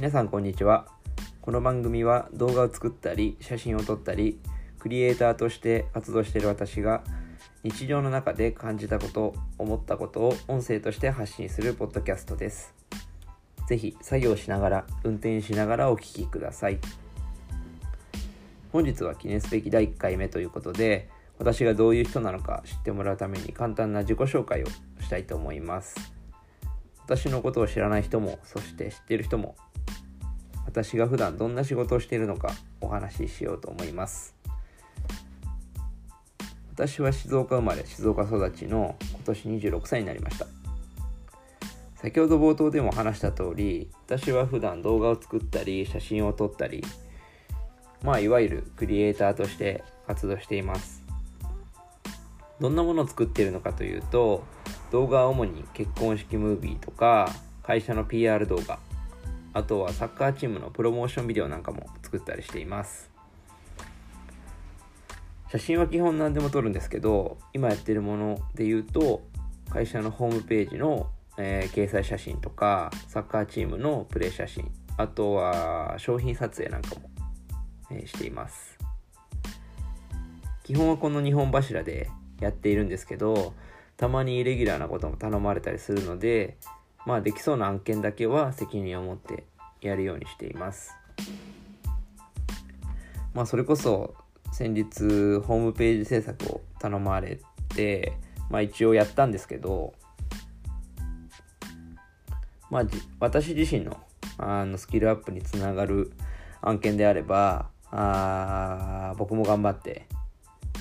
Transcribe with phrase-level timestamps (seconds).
[0.00, 0.86] 皆さんこんにちは。
[1.42, 4.40] この番組は動画を作ったり写真を撮ったり
[4.78, 7.04] クリエイターとして活動している私が
[7.64, 12.74] 日常の中で感じたこと思ったことを音声として発信するポッドキャストです。
[13.68, 16.78] ぜひ作業しながら運転しながらお聴きください。
[18.72, 24.66] 本日は記念すべき第1回目ということで私がどういう人なのか知ってもらうために簡単な自己紹介を
[25.02, 26.19] したいと思います。
[27.10, 29.56] 私のことを知らない人もそして知っている人も
[30.64, 34.36] 私が普段どんな仕事をしているのかお話ししようと思います。
[36.72, 40.46] 私は静岡生まれ静岡育ちの今年26歳になりました。
[41.96, 46.84] 先ほど冒頭でも話した通り私は普段動画を作ったり写真を撮ったり
[48.04, 51.02] まあいわゆるクリエイターとして活動しています。
[52.60, 54.44] どんなものを作っているのかというと
[54.90, 58.78] 動画は主に結婚式ムービーとか会社の PR 動画
[59.52, 63.10] あとはサッカーチームのプロモーションビデオなんかも作ったりしています。
[65.50, 69.22] 写真は基本何でも撮るんですけど今やってるもので言うと
[69.68, 77.10] 会社のホームページの、えー、掲載写真とかサッカーチームのプレー写真あとは商品撮影なんかも、
[77.90, 78.78] えー、しています。
[80.62, 82.08] 基本はこの2本柱で
[82.40, 83.54] やっているんですけど
[84.00, 86.56] たまにイレギュラーなことも頼まれたりするので
[87.04, 89.44] まあできそうな案件だけは責任を持って
[89.82, 90.94] やるようにしています。
[93.34, 94.14] まあそれこそ
[94.52, 94.86] 先日
[95.40, 98.14] ホームページ制作を頼まれて
[98.48, 99.92] まあ一応やったんですけど
[102.70, 102.84] まあ
[103.18, 103.98] 私自身の
[104.38, 106.10] あのスキルアップにつながる
[106.62, 110.06] 案件であればあ僕も頑張って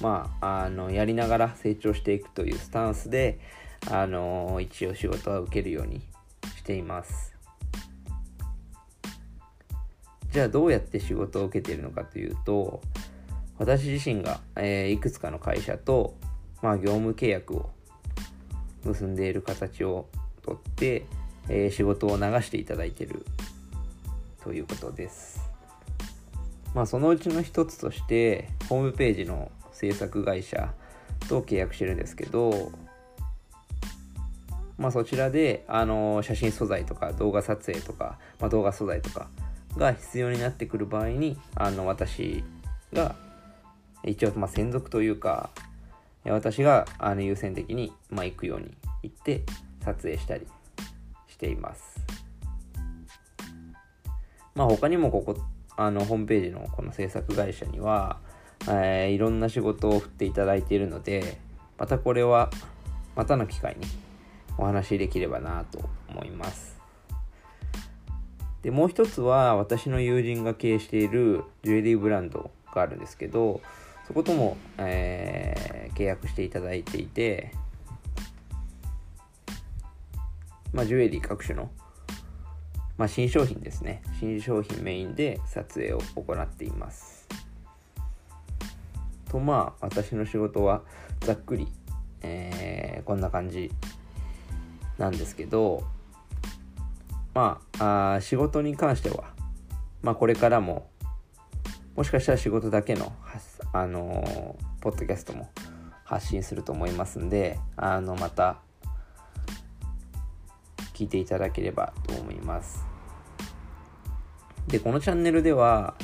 [0.00, 3.38] まああのやりながら成長していくというスタンスで
[3.90, 6.02] あの一応仕事は受けるように
[6.56, 7.34] しています。
[10.32, 12.82] じゃあどうやって仕事を受けているのかというと
[13.58, 16.14] 私自身が、えー、いくつかの会社と、
[16.60, 17.70] まあ、業務契約を
[18.84, 20.08] 結んでいる形を
[20.42, 21.06] とって、
[21.48, 23.24] えー、仕事を流していただいている
[24.42, 25.40] ということです。
[26.74, 30.72] まあそのうちの一つとしてホームページの制作会社
[31.28, 32.72] と契約してるんですけど
[34.78, 39.28] まあ、そちらで、あの写真素材とか動画撮影とか、まあ、動画素材とか
[39.76, 42.44] が必要になってくる場合にあの私
[42.92, 43.14] が
[44.04, 45.50] 一応、まあ、専属というか
[46.24, 49.44] 私があの優先的に、まあ、行くように行って
[49.84, 50.46] 撮影したり
[51.28, 52.00] しています。
[54.54, 55.36] まあ他にもここ
[55.76, 58.18] あのホームページのこの制作会社には、
[58.68, 61.38] えー、いろんな仕事を振っていただいているので
[61.78, 62.50] またこれは
[63.14, 63.86] またの機会に
[64.58, 66.76] お話しできればなと思います。
[68.66, 73.60] で、もう一つは私の友人が経営しているジュエリーブランドがあるんですけど、
[74.08, 77.52] そことも、えー、契約していただいていて、
[80.72, 81.70] まあ、ジュエリー各種の、
[82.98, 84.02] まあ、新商品ですね。
[84.18, 87.15] 新商品メインで撮影を行っています。
[89.36, 90.82] と、まあ、私の仕事は
[91.20, 91.68] ざっくり、
[92.22, 93.70] えー、こんな感じ
[94.96, 95.84] なんですけど
[97.34, 99.24] まああ仕事に関しては、
[100.02, 100.88] まあ、これからも
[101.94, 103.12] もしかしたら仕事だけの、
[103.72, 105.50] あのー、ポッドキャストも
[106.04, 108.60] 発信すると思いますんであのまた
[110.94, 112.86] 聞いていただければと思います。
[114.66, 115.94] でこのチャンネルでは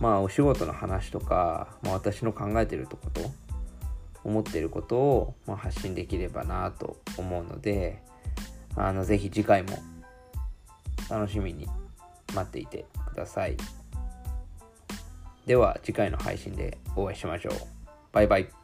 [0.00, 3.20] まあお仕事の話とか、まあ、私の考えてるとこと
[4.24, 8.02] 思ってることを、まあ、発信できればなと思うので
[8.76, 9.78] あのぜひ次回も
[11.08, 11.66] 楽しみに
[12.34, 13.56] 待っていてください。
[15.46, 17.54] では次回の配信でお会いしましょう。
[18.12, 18.59] バイバイ。